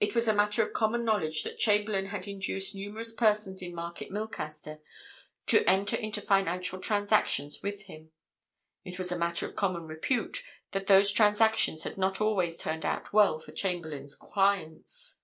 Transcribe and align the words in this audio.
It 0.00 0.16
was 0.16 0.26
matter 0.26 0.60
of 0.60 0.72
common 0.72 1.04
knowledge 1.04 1.44
that 1.44 1.60
Chamberlayne 1.60 2.06
had 2.08 2.26
induced 2.26 2.74
numerous 2.74 3.12
persons 3.12 3.62
in 3.62 3.76
Market 3.76 4.10
Milcaster 4.10 4.80
to 5.46 5.62
enter 5.70 5.94
into 5.94 6.20
financial 6.20 6.80
transactions 6.80 7.62
with 7.62 7.82
him; 7.82 8.10
it 8.84 8.98
was 8.98 9.12
matter 9.16 9.46
of 9.46 9.54
common 9.54 9.86
repute 9.86 10.42
that 10.72 10.88
those 10.88 11.12
transactions 11.12 11.84
had 11.84 11.96
not 11.96 12.20
always 12.20 12.58
turned 12.58 12.84
out 12.84 13.12
well 13.12 13.38
for 13.38 13.52
Chamberlayne's 13.52 14.16
clients. 14.16 15.20